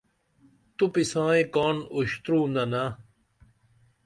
[0.77, 2.83] تُپی سائیں کاڻ اُشتروننہ